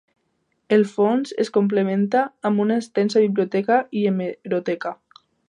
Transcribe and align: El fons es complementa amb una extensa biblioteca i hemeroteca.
El 0.77 0.85
fons 0.93 1.33
es 1.43 1.51
complementa 1.57 2.23
amb 2.51 2.63
una 2.65 2.79
extensa 2.85 3.23
biblioteca 3.27 3.79
i 4.01 4.05
hemeroteca. 4.13 4.97